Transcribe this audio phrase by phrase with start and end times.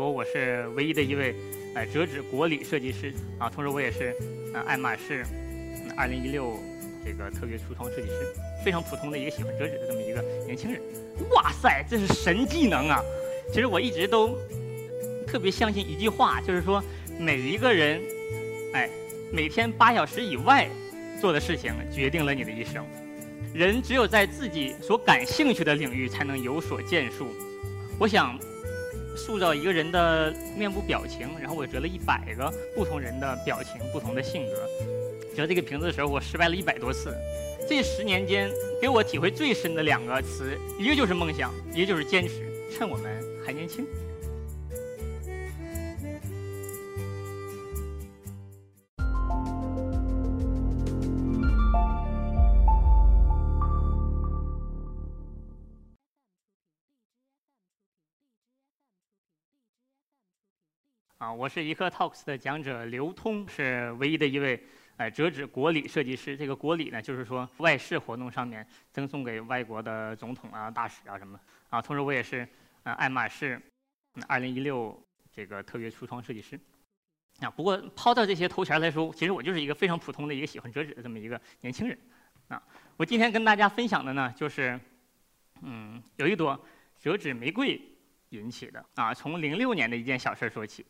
[0.00, 1.34] 我我是唯一的一位
[1.74, 4.14] 呃折纸国礼设计师啊，同时我也是
[4.54, 5.24] 呃爱马仕
[5.96, 6.56] 二零一六
[7.04, 8.32] 这个特别橱窗设计师，
[8.64, 10.80] 非常普通的一个喜欢折纸的这么一个年轻人。
[11.30, 13.02] 哇塞，这是神技能啊！
[13.52, 14.38] 其实我一直都
[15.26, 16.80] 特别相信一句话，就是说
[17.18, 18.00] 每一个人，
[18.74, 18.88] 哎，
[19.32, 20.68] 每天八小时以外
[21.20, 22.86] 做的事情决定了你的一生。
[23.52, 27.34] 人只有在自己所感兴趣的领域才能有所建树。
[27.98, 28.38] 我想。
[29.18, 34.62] 塑造一个人的面部表情，然后我折了一百个不同人的表情、不同的性格。
[35.36, 37.14] 折这个瓶子的时候，我失败了一百多次。
[37.68, 38.50] 这十年间，
[38.80, 42.34] 给我体会最深的两个词，一个就是梦想，一个就是坚持。
[42.72, 43.84] 趁我们还年轻。
[61.18, 64.64] 啊，我是一刻 Talks 的讲者刘通，是唯一的一位
[64.98, 66.36] 呃折纸国礼设计师。
[66.36, 71.38] 这个国礼呢，就是说外事活动上面赠送给外国的总统啊、大使啊什么。
[71.70, 72.48] 啊，同时我也是
[72.84, 73.60] 呃爱马仕
[74.28, 74.96] 二零一六
[75.32, 76.58] 这个特别橱窗设计师。
[77.40, 81.98] 啊，不过抛掉这些头衔来说，其实我就是一个非常普通的一个喜欢折纸的这么一个年轻人。
[82.46, 82.62] 啊，
[82.96, 84.78] 我今天跟大家分享的呢，就是
[85.62, 86.64] 嗯，有一朵
[86.96, 87.80] 折纸玫瑰
[88.28, 90.86] 引起的啊，从零六年的一件小事说起。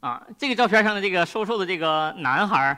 [0.00, 2.76] 啊，这个照片上的这个瘦瘦的这个男孩，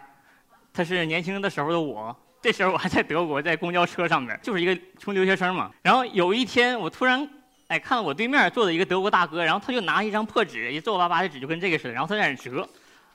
[0.73, 2.15] 他是年轻的时候的我。
[2.41, 5.71] 这时候我还在德国，在公交车上面，就是一个穷留学生嘛。
[5.83, 7.29] 然后有一天，我突然
[7.69, 11.93] 哎看到我对面坐的一个德国大哥，然后他就拿一张破纸，一皱巴巴的纸，就跟这个似的。
[11.93, 12.69] 然后他在那折，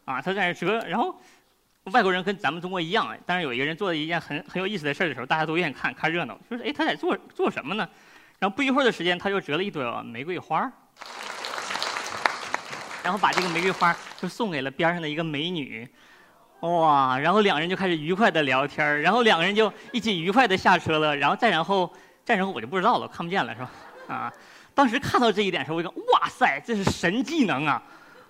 [0.05, 0.80] 啊，他在那折。
[0.88, 1.14] 然后
[1.92, 7.86] 外国人跟咱们中国一样，但是有一个人做了一件很很有意思的事的时候，大家都愿意看看热闹，说哎他在做做什么呢？
[8.39, 10.71] 然后不一会儿的时间，他就折了一朵玫瑰花。
[13.08, 15.88] 然后把这个玫瑰花就送给了边上的一个美女，
[16.59, 17.17] 哇！
[17.17, 21.89] 然后两人就开始愉快的聊天然后两个人就一起愉快的下车了，然后再然后
[22.26, 23.71] 再然后我就不知道了，看不见了是吧？
[24.09, 24.33] 啊！
[24.76, 27.81] 当时看到这一点的时候，我就哇塞，这是神技能啊！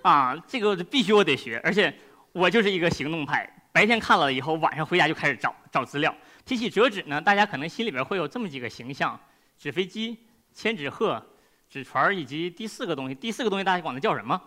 [0.03, 1.91] 啊，这个必须我得学，而且
[2.31, 6.13] 我就是一个行动派，白天看了以后，晚上回家就开始找找资料。
[6.45, 9.19] 提起折纸呢，大家可能心里边会有这么几个形象：
[9.57, 10.15] 纸飞机、
[10.53, 11.19] 千纸鹤、
[11.67, 13.15] 纸船以及第四个东西。
[13.15, 14.39] 第四个东西大家管它叫什么？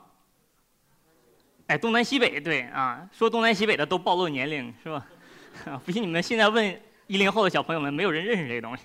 [1.71, 5.07] 哎，东南西北对啊，说东南西北的都暴露年龄是吧？
[5.87, 8.83] 不信你们现在问一零后的小朋友们，没有人认识这个东西。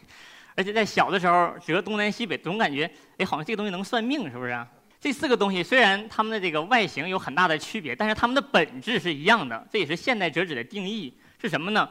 [0.55, 2.87] 而且在小的时候折东南西北，总感觉
[3.17, 4.67] 哎，好像这个东西能算命，是不是？
[5.01, 9.67] 这四个东西虽然它们的这个外形有很大的区别，但是它们的本质是一样的。
[9.71, 11.89] 这也是现代折纸的定义是什么呢？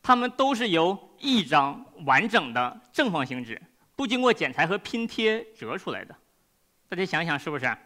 [0.00, 3.60] 它们都是由一张完整的正方形纸，
[3.96, 6.14] 不经过剪裁和拼贴折出来的。
[6.88, 7.76] 大家想想是不是？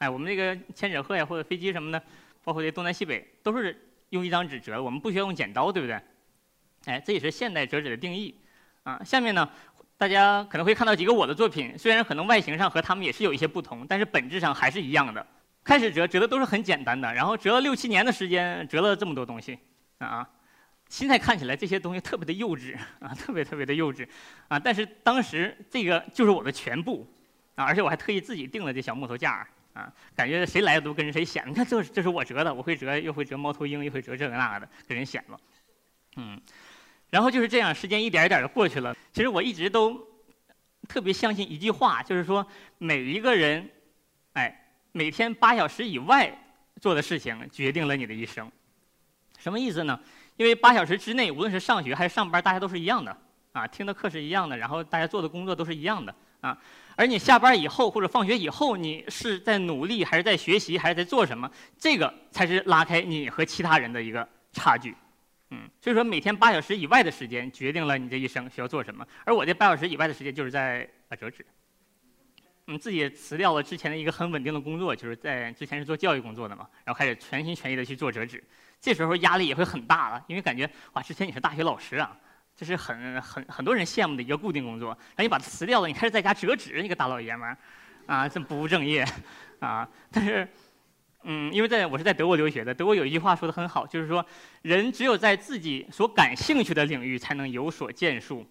[0.00, 2.02] 哎，我们这个千纸鹤呀，或者飞机什么的，
[2.42, 3.78] 包括这东南西北，都是
[4.08, 4.82] 用一张纸折。
[4.82, 6.00] 我们不需要用剪刀，对不对？
[6.86, 8.34] 哎，这也是现代折纸的定义。
[8.82, 9.46] 啊，下面呢，
[9.98, 15.24] 大家可能会看到几个我的作品，虽然可能外形上和他们也是有一些不同，但是本质上还是一样的。
[15.62, 19.58] 开始折折的都是很简单的，然后折了六七年的时间，折了这么多东西。
[19.98, 20.26] 啊，
[20.88, 24.08] 现在看起来这些东西特别的幼稚啊，特别特别的幼稚
[24.48, 27.06] 啊，但是当时这个就是我的全部
[27.54, 29.46] 啊，而且我还特意自己订了这小木头架。
[29.80, 31.42] 啊，感觉谁来都跟谁显。
[31.46, 35.40] 你看，这这是我折的，我会折，又会折猫头鹰，又会折这个那个的，给人显了。
[36.16, 36.40] 嗯，
[37.08, 38.94] 然后就是这样，时间一点一点的过去了。
[39.12, 39.98] 其实我一直都
[40.86, 42.46] 特别相信一句话，就是说
[42.78, 43.68] 每一个人，
[44.34, 46.36] 哎，每天八小时以外
[46.80, 48.50] 做的事情决定了你的一生。
[49.38, 49.98] 什么意思呢？
[50.36, 53.16] 因为八小时之内，无论是上学还是上班，大家都是一样的
[53.52, 56.56] 啊，听的课是一样的，然后大家做的工作都是一样的啊。
[56.96, 61.50] 而你下班以后或者放学以后，你是在努力还是在学习还是在做什么？
[61.78, 64.94] 这个才是拉开你和其他人的一个差距。
[65.50, 69.06] 嗯，所以说每天八小时以外的时间决定了你这一生需要做什么。
[69.24, 71.44] 而我这八小时以外的时间就是在啊折纸。
[72.66, 78.44] 嗯，自己辞掉了之前的一个很稳定的工作，就是在之前是做教育工作的嘛，然后开始全心全意的去做折纸。
[78.80, 82.16] 这时候压力也会很大了，因为感觉哇，之前你是大学老师啊。
[82.56, 87.56] 这是很很很多人羡慕的一个固定工作，然后你把它辞掉了，你开始在家折纸，你个大老爷们儿，
[88.06, 89.02] 啊，这么不务正业，
[89.60, 89.88] 啊！
[90.10, 90.46] 但是，
[91.22, 94.24] 嗯，因为在我是在德国留学的，德国有一句话说的很好，就是说，
[94.62, 98.46] 人只有在自己所感兴趣的领域才能有所建树，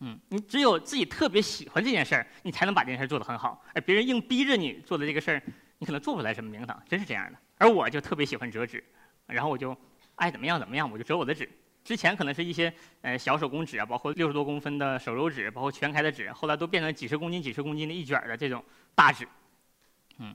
[0.00, 5.42] 嗯，你只有自己特别喜欢这件事儿，你才能把这件事儿做得很好，而别人硬逼着你做的这个事儿，
[5.78, 7.38] 你可能做不出来什么名堂，真是这样的。
[7.56, 8.84] 而我就特别喜欢折纸，
[9.26, 9.74] 然后我就
[10.16, 11.48] 爱怎么样怎么样，我就折我的纸。
[11.84, 12.72] 之前可能是一些
[13.02, 18.64] 呃小手工纸啊，包括六十多公分的手揉纸，包括全开的纸，后来都变成几十公斤、几十公斤的一卷的这种
[18.94, 19.28] 大纸。
[20.16, 20.34] 嗯，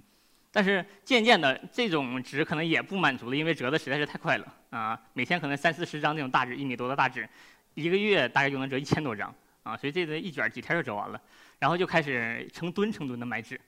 [0.52, 7.28] 但是渐渐的，这种纸可能也不满足了，因为折的实在是太快了啊，每天可能三四十张那种大纸，一米多的大纸，
[7.74, 11.20] 一个月大概就能折一千多张啊，所以这个一卷几天就折完了，
[11.58, 13.60] 然后就开始成吨成吨的买纸，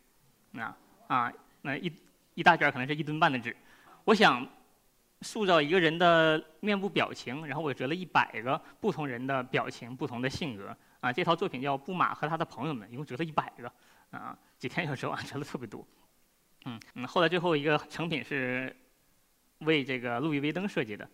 [0.54, 1.34] 啊啊，
[1.64, 1.92] 那一
[2.36, 3.56] 一大卷可能是一吨半的纸，
[4.04, 4.48] 我想。
[5.22, 11.14] 塑造一个人的面部表情，然后我折了一百个不同人的表情、不同的性格啊。
[11.14, 13.72] 这套作品叫《布马和他的朋友们》，一共折了一百个
[14.18, 15.86] 啊，几天就折完，折了特别多。
[16.66, 18.76] 嗯嗯，后来最后一个成品是
[19.60, 21.08] 为这个路易威登设计的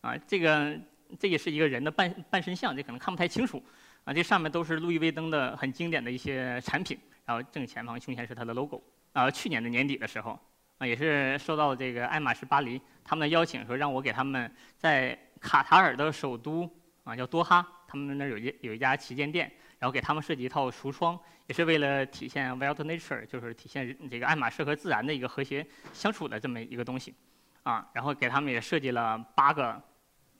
[0.00, 0.16] 啊。
[0.26, 0.76] 这个
[1.18, 3.62] 这也是一个人的半半身像，这可能看不太清楚
[4.04, 4.12] 啊。
[4.12, 8.82] 这上面都是路易威登的很经典的一些产品，然后正前方、胸前是他的 logo
[9.12, 9.30] 啊。
[9.30, 10.36] 去年的年底的时候。
[10.78, 16.68] 啊，也是受到这个爱马仕巴黎他们的邀请，说让我给他们在卡塔尔的首都
[17.04, 19.48] 啊叫多哈，他们那儿有一有一家旗舰店，
[19.78, 27.14] 然后给他们设计一套橱窗，也是为了体现 wild nature，就是体现这个爱马仕和自然的一个和谐相处的这么一个东西，
[27.62, 29.80] 啊，然后给他们也设计了八个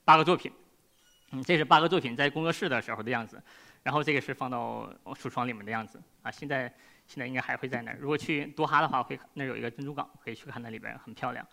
[0.03, 0.51] 八个作品，
[1.31, 3.41] 嗯，这是八个作品在工作室的时候的样子，
[3.81, 6.73] 然后这个是放到橱窗里面的样子，啊，现在。
[7.07, 7.97] 现在应该还会在那儿。
[7.99, 11.45] 如果去多哈的话，会那儿有一个珍珠港，可以去看那里边很漂亮。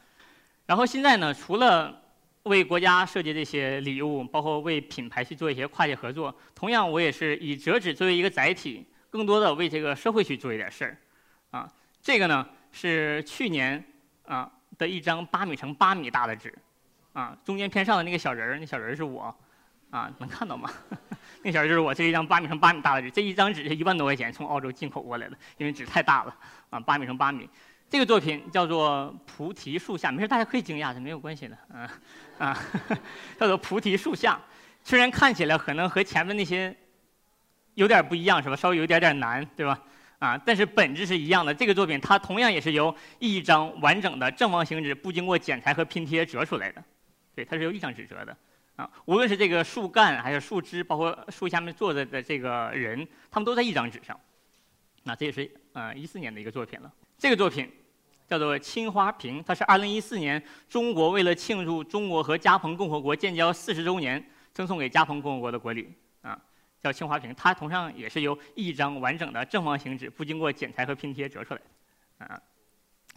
[0.66, 2.02] 然后现在呢，除了
[2.44, 10.96] 为国家设计这些礼物，包括为品牌去做一些跨界合作，同样我也是以折纸作为一个载体，更多的为这个社会去做一点事儿。
[11.50, 11.70] 啊，
[12.00, 13.84] 这个呢是去年
[14.24, 16.56] 啊的一张八米乘八米大的纸，
[17.12, 19.34] 啊，中间偏上的那个小人儿，那小人儿是我。
[19.90, 20.70] 啊，能看到吗？
[21.44, 26.36] 那小就是我，这一张八米乘八米大的纸，这一张纸是一万多块钱从澳洲进口过来的，因为纸太大了
[26.70, 27.48] 啊，八米乘八米。
[27.88, 31.88] 这个作品叫做《菩提树下》，没事，大家可以惊讶，这没有关系的，嗯
[32.38, 32.56] 啊，
[33.40, 34.34] 叫做《菩提树下》。
[34.84, 36.76] 虽然看起来可能和前面那些
[37.74, 38.54] 有点不一样，是吧？
[38.54, 39.82] 稍微有点点难，对吧？
[40.20, 41.52] 啊，但是本质是一样的。
[41.52, 46.84] 这个作品它同样也是由一张完整的正方形纸，不经过剪裁和拼贴折出来的，
[47.34, 48.36] 对，它是由一张纸折的。
[48.80, 54.18] 啊，无论是这个树干还是树枝，包括树下面坐着的这个人，他们都在一张纸上。
[55.02, 56.90] 那这也是呃一四年的一个作品了。
[57.18, 57.70] 这个作品
[58.26, 64.24] 叫做《青花瓶》，它是二零一四年中国为了庆祝中国和加蓬共和国建交四十周年，
[64.54, 65.92] 赠送给加蓬共和国的国礼
[66.22, 66.40] 啊，
[66.82, 67.34] 叫青花瓶。
[67.34, 72.40] 它同样也是由一张完整的正方形纸，不经过剪裁和拼贴折出来的啊。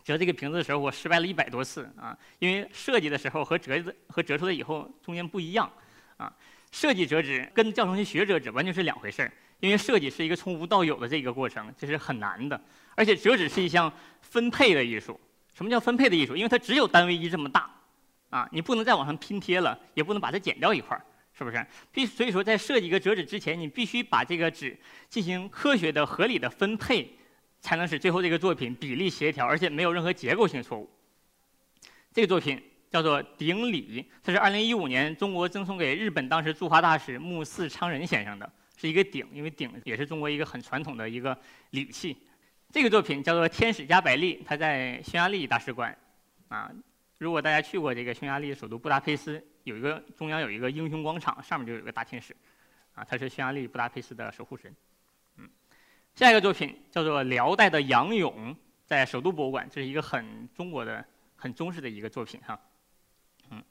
[0.04, 2.18] 折这个瓶子的时候，我失败了一百多次啊！
[2.40, 5.72] 因为设计的时候和折的和折出来以后中间不一样
[6.18, 6.32] 啊。
[6.72, 12.60] 设计折纸跟教程去学折纸完全是两回事儿，因为设计是一个从无到有的这个过程，这是很难的。
[12.96, 13.92] 而且折纸是一项
[14.22, 15.20] 分配的艺术。
[15.54, 16.36] 什么叫分配的艺术？
[16.36, 17.70] 因为它只有单位一这么大
[18.30, 21.06] 啊，你不能再往上拼贴了，也不能把它剪掉一块儿，
[21.38, 21.66] 是不是？
[21.92, 24.76] 必所以说，在设计一个折纸之前，你必须把这个纸
[25.08, 27.16] 进行科学的、合理的分配。
[27.64, 30.90] 才能使最后这个作品比例协调，而且没有任何结构性错误。
[32.12, 32.62] 这个作品
[32.92, 41.36] 叫做鼎礼，它是2015年中国赠送给日本当时驻华大使木寺昌人先生的，是一个鼎，因为鼎也是中国一个很传统的一个
[41.70, 42.18] 礼器。
[42.70, 45.98] 这个作品叫做天使加百利，它在匈牙利大使馆。
[46.50, 46.70] 啊，
[47.18, 52.36] 如果大家去过这个匈牙利首都布达佩斯，有一个中央有一个英雄广场，上面就有一个大天使，
[52.94, 54.76] 啊，他是匈牙利布达佩斯的守护神。
[56.16, 58.56] 下一个作品叫做辽代的杨勇，
[58.86, 61.04] 在首都博物馆，这是一个很中国的、
[61.36, 62.60] 很中式的一个作品哈。
[63.50, 63.64] 嗯，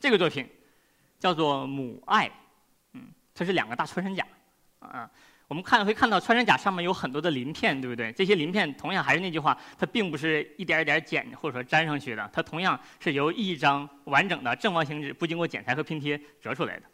[0.00, 0.48] 这个作品
[1.18, 2.30] 叫做母爱，
[2.92, 4.24] 嗯，它是两个大穿山甲，
[4.78, 5.10] 啊，
[5.48, 8.12] 我们看会看到穿山甲上面有很多的鳞片，对不对？
[8.12, 16.84] 这些鳞片同样还是那句话，它并不是一点一点剪或者说粘上去的，它同样是由一张完整的正方形纸不经过剪裁和拼贴折出来的。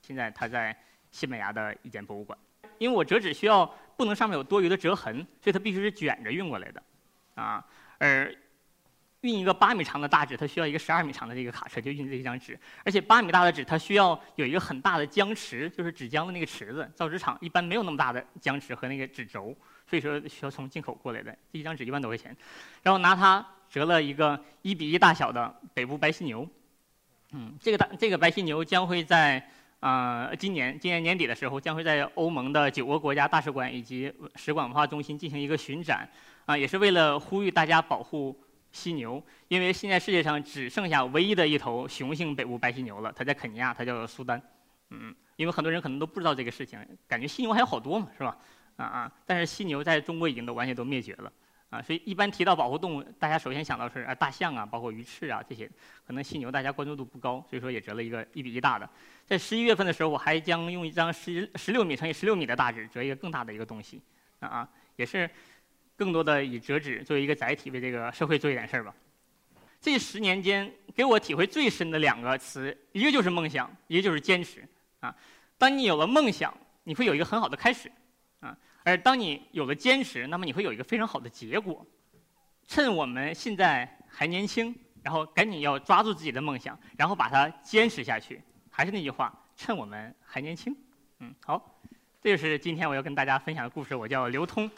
[0.00, 0.76] 现在它在
[1.10, 2.38] 西班牙的一间博物馆。
[2.78, 3.70] 因为我折纸需要
[4.02, 6.82] 不能上面有多余的折痕，所以它必须是卷着运过来的，
[7.36, 7.64] 啊，
[7.98, 8.34] 而
[9.20, 19.56] 运一个八米长的大纸，它需要一个十二米长的这个卡车就运这一张纸，而且八米大的纸它需要有一个很大的浆池，就是纸浆的那个池子，造纸厂一般没有那么大的浆池和那个纸轴，
[19.86, 21.30] 所以说需要从进口过来的。
[21.52, 22.36] 这一张纸一万多块钱，
[22.82, 26.44] 然后拿它折了一个一比一大小的北部白犀牛，
[27.30, 29.48] 嗯，这个大这个白犀牛将会在。
[29.82, 36.08] 啊，今年今年年底的时候，将会在欧盟的九个国家大使馆以及使馆文化中心进行一个巡展，
[36.46, 44.40] 啊，也是为了呼吁大家保护犀牛，因为现在世界上只剩下唯一的一头雄性北部白犀牛了，它在肯尼亚，它叫苏丹，
[44.90, 48.38] 嗯，因为很多人可能都不知道这个事情，感觉犀牛还有好多嘛，是吧？
[48.76, 51.32] 啊啊，但是犀牛在中国已经都完全都灭绝了。
[51.72, 55.66] 啊，所以一般提到保护动物，大家首先想到是啊大象啊，包括鱼翅啊这些，
[56.06, 58.86] 可能犀牛大家关注度不高，所以说也折了一个一比一大的。
[59.26, 64.02] 在十一月份的时候，我还将用一张十十六米乘以十六米的大纸折一个更大的一个东西，
[64.40, 65.28] 啊啊，也是
[65.96, 68.94] 更多的以折纸作为一个载体，为这个社会做一点事儿吧。
[69.80, 74.62] 这十年间，给我体会最深的两个词，一个就是梦想，一个就是坚持。
[75.00, 75.12] 啊，
[75.56, 77.90] 当你有了梦想，你会有一个很好的开始，
[78.40, 81.86] 啊，而当你有了坚持，那么你会有一个非常好的结果。
[82.66, 88.40] 趁我们现在还年轻，然后赶紧要抓住自己的梦想，然后把它坚持下去。
[88.70, 90.74] 还是那句话，趁我们还年轻。
[91.18, 91.80] 嗯，好，
[92.20, 94.70] 这就是今天我要跟大家分享的故事，我叫刘通。